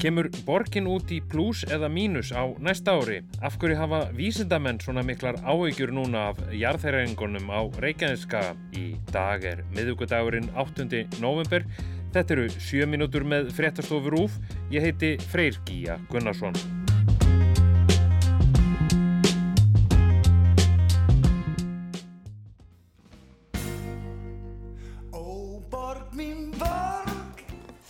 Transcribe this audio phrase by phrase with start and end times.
[0.00, 3.18] Kemur borgin út í pluss eða mínus á næsta ári?
[3.44, 8.40] Af hverju hafa vísindamenn svona miklar áhyggjur núna af jarðherringunum á Reykjaneska?
[8.72, 10.88] Í dag er miðugudagurinn 8.
[11.20, 11.68] november.
[12.16, 14.40] Þetta eru 7 minútur með fréttastofur úf.
[14.72, 16.79] Ég heiti Freyr Gíja Gunnarsson.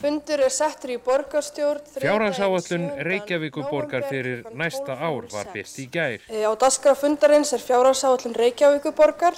[0.00, 1.84] Fundur er settur í borgarstjórn.
[2.00, 6.24] Fjárhansáallun Reykjavíkuborgar fyrir næsta ár var byrst í gær.
[6.32, 9.36] Eh, á daskra fundarins er fjárhansáallun Reykjavíkuborgar.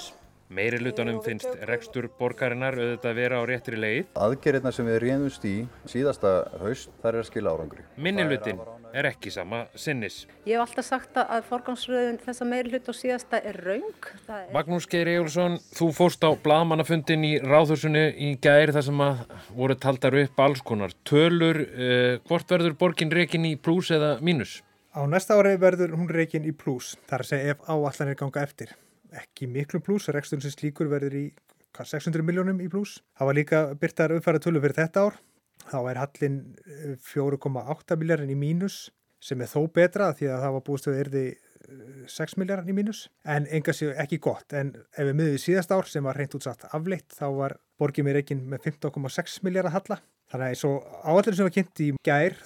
[0.53, 4.11] Meiri lutanum finnst rekstur borgarinnar auðvitað vera á réttri leið.
[4.21, 5.53] Aðgerðina sem við réðumst í
[5.89, 7.85] síðasta haust þar er að skila árangri.
[7.97, 8.59] Minni lutin
[8.93, 10.19] er ekki sama sinnis.
[10.45, 14.11] Ég hef alltaf sagt að forgangsröðun þessa meiri hlut og síðasta er raung.
[14.27, 14.45] Er...
[14.53, 19.25] Magnús Geir Ejjólfsson, þú fórst á bladmannafundin í Ráðhúsinu í gæri þar sem að
[19.57, 21.63] voru taldar upp alls konar tölur.
[21.73, 24.59] Uh, hvort verður borgin reikin í pluss eða mínus?
[24.93, 28.77] Á næsta ári verður hún reikin í pluss, þar að segja ef áallanir ganga eftir
[29.21, 31.25] ekki miklu pluss, reksturinn sem slíkur verður í
[31.73, 33.01] 600 miljónum í pluss.
[33.17, 35.21] Það var líka byrtar uppfæra tölu fyrir þetta ár.
[35.63, 36.37] Þá er hallin
[37.07, 38.85] 4,8 miljardin í mínus
[39.23, 41.25] sem er þó betra því að það var búist við erði
[42.11, 45.71] 6 miljardin í mínus en enga séu ekki gott en ef við miðum við síðast
[45.71, 49.99] ár sem var reynd útsatt afleitt þá var borgið með reygin með 15,6 miljardar halla.
[50.33, 52.37] Þannig að og áallir sem var kynnt í gær,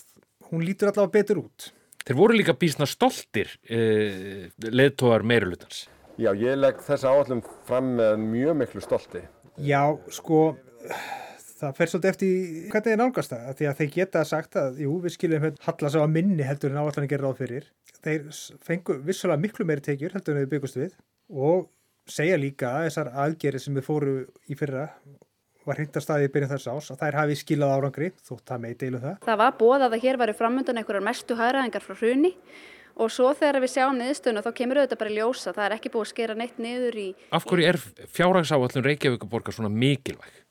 [0.52, 1.70] hún lítur allavega betur út.
[2.08, 5.86] Þeir voru líka bísna stoltir eh, leðtóðar meirulutans.
[6.18, 9.20] Já, ég legg þessa áallum fram með mjög miklu stolti.
[9.62, 9.82] Já,
[10.14, 10.56] sko,
[11.60, 12.32] það fer svolítið eftir
[12.72, 15.98] hvernig þið nálgast það, því að þeir geta sagt að, jú, við skiljum halla sá
[16.02, 17.68] að minni heldur en áallan gerir ráð fyrir.
[18.02, 18.26] Þeir
[18.66, 20.96] fengu vissulega miklu meiri tekjur heldur en við byggust við
[21.30, 21.68] og
[22.10, 24.18] segja líka að þessar aðgeri sem við fóru
[24.50, 24.88] í fyrra
[25.68, 28.78] var hringtastæði í byrjun þess ás að þær hafi skilað árangri, þótt það með í
[28.82, 29.16] deilu það.
[29.28, 32.32] Það var bóðað að hér varu framöndan einhverjar mestu hæraðingar frá hruni
[32.98, 36.06] og svo þegar við sjáum niðurstöðuna þá kemur auðvitað bara ljósa, það er ekki búið
[36.06, 37.08] að skera neitt niður í...
[37.38, 37.80] Af hverju er
[38.18, 40.44] fjárhagsáallun Reykjavíkuborgar svona mikilvæg?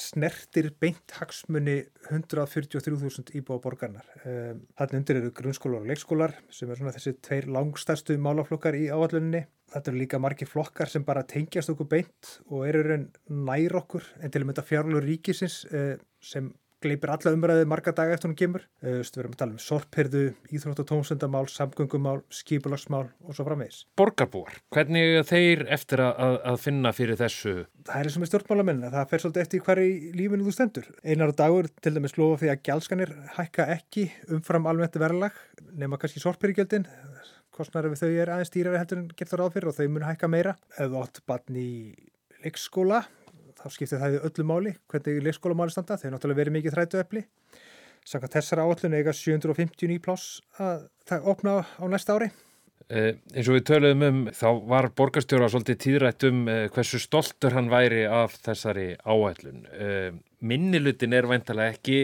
[0.00, 4.06] Snertir beint hagsmunni 143.000 íbúa borgarnar.
[4.24, 8.88] Ehm, Þannig undir eru grunnskólar og leikskólar sem er svona þessi tveir langstærstu málaflokkar í
[8.88, 9.44] áalluninni.
[9.72, 14.08] Þetta eru líka margir flokkar sem bara tengjast okkur beint og eru raun nær okkur
[14.20, 16.48] en til að mynda fjárlur ríkisins eh, sem
[16.82, 18.66] gleipir alla umræðið marga daga eftir hún kemur.
[18.82, 23.82] Uh, við erum að tala um sorphyrðu, íþrótt og tómsundamál, samgöngumál, skipulagsmál og svo framvegs.
[23.98, 27.56] Borgarbúar, hvernig er þeir eftir að, að finna fyrir þessu?
[27.86, 30.90] Það er eins og með stjórnmálamenn, það fer svolítið eftir hverju lífinu þú stendur.
[31.02, 35.38] Einar dagur til dæmis lofa því að gjálskanir hækka ekki umfram almennt verðlag,
[35.78, 36.86] nema kannski sorphyrðugjöldin,
[37.52, 40.30] kostnæri við þau er aðeins dýrari heldur en getur ráð fyrir og þau mun hækka
[40.30, 40.54] meira.
[40.80, 41.72] Eða átt batn í
[42.42, 43.02] leikskóla
[43.62, 47.24] þá skiptir það öllu máli hvernig leikskólamáli standa, þeir náttúrulega verið mikið þrætu epli.
[48.02, 50.24] Saka þessara áallun eiga 750 nýplás
[50.58, 52.32] að það opna á næsta ári.
[52.90, 57.54] Eh, eins og við töluðum um þá var borgarstjóra svolítið tíðrætt um eh, hversu stoltur
[57.56, 59.62] hann væri af þessari áallun.
[59.70, 60.10] Eh,
[60.42, 62.00] minnilutin er væntalega ekki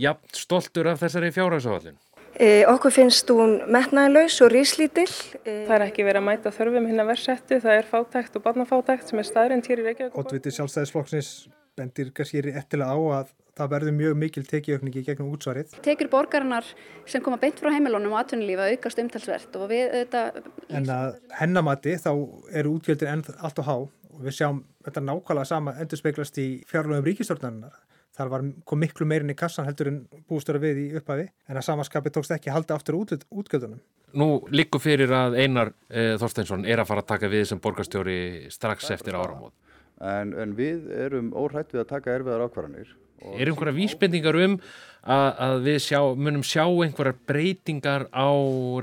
[0.00, 1.96] jafn stoltur af þessari fjárhagsáallun.
[2.34, 5.10] E, okkur finnst hún metnaðlaus og ríslítill.
[5.44, 8.44] E, það er ekki verið að mæta þörfum hinn að verðsettu, það er fátækt og
[8.48, 10.18] barnafátækt sem er staðrind hér í Reykjavík.
[10.18, 11.30] Ótvitið sjálfstæðisflokksins
[11.78, 15.74] bendir kannski eftirlega á að það verður mjög mikil tekiökningi gegnum útsvarið.
[15.84, 16.66] Tekjur borgarinnar
[17.10, 20.40] sem koma beint frá heimilónum og atvinnulífa aukast umtalsvert og við auðvitað...
[20.74, 22.10] En að hennamati þá
[22.50, 23.76] eru útgjöldir enn allt og há
[24.14, 27.78] og við sjáum þetta nákvæmlega sama endur speiklast í fjárlöfum ríkistjórnarinnar
[28.14, 31.66] þar var, kom miklu meirinn í kassan heldur en bústöru við í upphafi en að
[31.66, 33.82] samaskapi tókst ekki að halda aftur út, útgjöldunum.
[34.14, 38.18] Nú likur fyrir að Einar e, Þorsteinsson er að fara að taka við sem borgarstjóri
[38.54, 39.54] strax eftir áramót.
[39.98, 42.92] En, en við erum óhætt við að taka erfiðar ákvarðanir.
[43.34, 44.56] Er einhverja vísbendingar um
[45.02, 48.28] að, að við sjá, munum sjá einhverjar breytingar á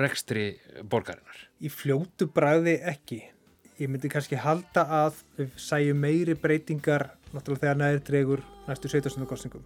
[0.01, 0.47] rekstri
[0.81, 1.45] borgarinnar?
[1.61, 3.21] Í fljótu bræði ekki.
[3.81, 9.27] Ég myndi kannski halda að við sæjum meiri breytingar náttúrulega þegar næri dregur næstu 17.
[9.29, 9.63] kostningum.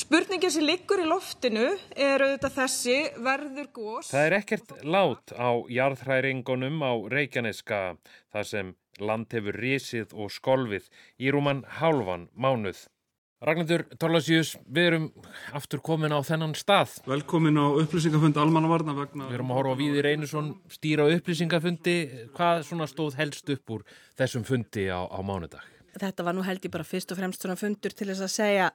[0.00, 4.08] Spurningin sem liggur í loftinu er auðvitað þessi verður gós.
[4.10, 7.80] Það er ekkert lát á jarðhræringunum á Reykjaneska
[8.32, 10.88] þar sem land hefur risið og skolvið
[11.20, 12.88] í rúman hálfan mánuð.
[13.40, 15.04] Ragnardur Torlasjus, við erum
[15.56, 16.98] aftur komin á þennan stað.
[17.08, 19.30] Velkomin á upplýsingafund Almannavarna vegna...
[19.30, 21.94] Við erum að horfa á Víðir Einarsson stýra upplýsingafundi.
[22.36, 23.86] Hvað stóð helst upp úr
[24.20, 25.64] þessum fundi á, á mánudag?
[25.96, 28.68] Þetta var nú held ég bara fyrst og fremst svona fundur til þess að segja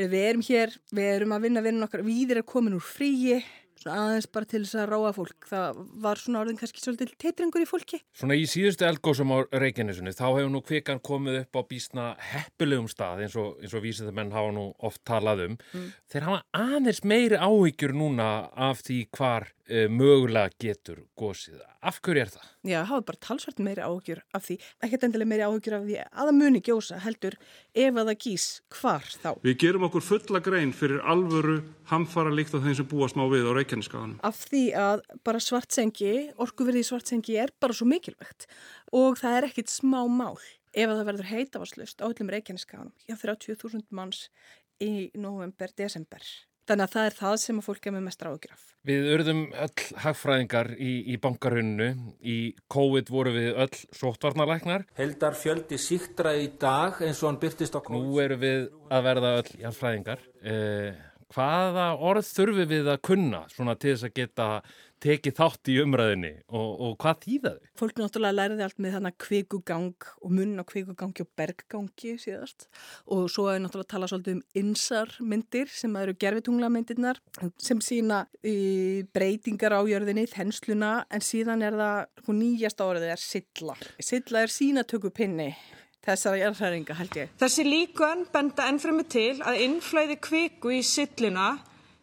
[0.00, 3.42] við erum hér, við erum að vinna vinnan okkar, Víðir er komin úr fríi,
[3.86, 5.48] aðeins bara til þess að ráa fólk.
[5.48, 8.02] Það var svona orðin kannski svolítið teitringur í fólki.
[8.16, 12.90] Svona í síðustu eldgóðsum á Reykjanesunni þá hefur nú kvikan komið upp á bísna heppilegum
[12.90, 15.58] stað eins og, eins og vísindamenn hafa nú oft talað um.
[15.72, 15.88] Mm.
[16.12, 19.50] Þeir hafa aðeins meiri áhyggjur núna af því hvar
[19.92, 21.60] mögulega getur gósið.
[21.82, 22.46] Af hverju er það?
[22.68, 26.28] Já, hafa bara talsvært meiri áhugjur af því, ekkert endilega meiri áhugjur af því að
[26.28, 27.36] það muni gjósa heldur
[27.72, 28.46] ef að það gís
[28.76, 29.28] hvar þá.
[29.42, 31.56] Við gerum okkur fulla grein fyrir alvöru
[31.90, 34.20] hamfara líkt á þeim sem búa smá við á Reykjaneskaðanum.
[34.22, 38.46] Af því að bara svartsengi, orkuverði í svartsengi er bara svo mikilvægt
[38.92, 40.38] og það er ekkit smá mál
[40.72, 42.94] ef að það verður heitavaslust á öllum Reykjaneskaðanum.
[43.08, 44.28] Já, 30.000 manns
[44.82, 46.22] í november, desember.
[46.68, 48.66] Þannig að það er það sem að fólk er með mest ráðgjöraf.
[48.86, 51.88] Við örðum öll hagfræðingar í, í bankarhunnu.
[52.22, 52.36] Í
[52.74, 54.86] COVID voru við öll sóttvarnalæknar.
[54.98, 58.08] Heldar fjöldi síktra í dag eins og hann byrtist á COVID.
[58.08, 60.26] Nú eru við að verða öll hagfræðingar.
[60.42, 64.48] Eh, hvaða orð þurfum við að kunna svona til þess að geta
[65.02, 67.70] tekið þátt í umræðinni og, og hvað þýðaði?
[67.78, 72.68] Fólk náttúrulega læriði allt með þannig kvikugang og munn á kvikugangi og berggangi síðast
[73.10, 77.22] og svo er náttúrulega að tala svolítið um insarmyndir sem eru gerfitungla myndirnar
[77.58, 78.22] sem sína
[79.16, 83.76] breytingar á jörðinni, þensluna en síðan er það nýjast árið er silla.
[84.02, 85.52] Silla er sínatöku pinni
[86.06, 87.30] þessara jarðhæringa held ég.
[87.40, 91.52] Þessi líkun benda ennfremi til að innflæði kviku í sillina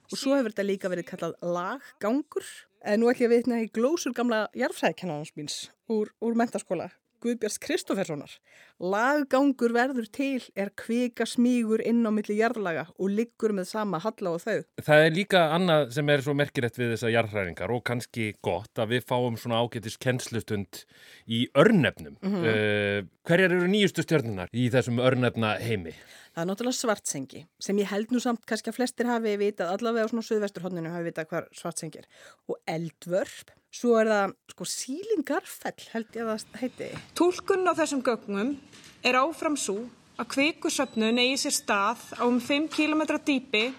[0.10, 2.48] og svo hefur þetta líka verið kallað laggangur
[2.88, 5.60] en nú ætlum ég að vitna í glósur gamla jarðhæðkennarans míns
[5.92, 8.32] úr, úr mentaskóla Guðbjörns Kristóferssonar.
[8.80, 14.32] Laggangur verður til er kvika smígur inn á milli jarðlaga og liggur með sama halla
[14.38, 14.62] og þau.
[14.80, 18.96] Það er líka annað sem er svo merkilegt við þessa jarðhæringar og kannski gott að
[18.96, 20.86] við fáum svona ágætis kennslustund
[21.28, 22.16] í örnefnum.
[22.24, 22.48] Mm -hmm.
[22.48, 25.98] uh, hverjar eru nýjustu stjörnunar í þessum örnefna heimi?
[26.32, 30.08] Það er náttúrulega svartsengi sem ég held nú samt kannski að flestir hafi vitað, allavega
[30.08, 32.08] á svona söðvesturhóndinu hafi vitað hvað svartsengi er.
[32.48, 36.88] Og eldvörp Svo er það sko sílingarfell held ég að það heiti.
[37.18, 38.56] Tólkun á þessum gögnum
[39.04, 39.88] er áfram svo
[40.20, 43.70] að kvikusöpnun eigi sér stað á um 5 km dýpi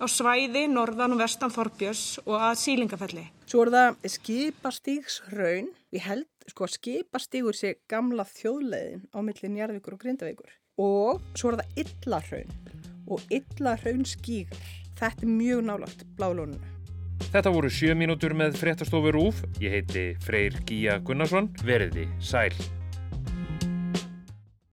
[0.00, 3.24] á svæði norðan og vestan Þorbjörns og að sílingafelli.
[3.44, 5.72] Svo er það skipastígsraun.
[5.94, 10.54] Ég held sko að skipastígur sé gamla þjóðleiðin á millin Jarðvíkur og Grindavíkur.
[10.80, 12.54] Og svo er það illarraun
[13.04, 14.70] og illarraun skígur.
[14.98, 16.72] Þetta er mjög nálagt blálónunu.
[17.30, 19.44] Þetta voru sjö mínútur með fréttastofur úf.
[19.62, 21.52] Ég heiti Freyr Gíja Gunnarsson.
[21.66, 22.52] Veriði sæl.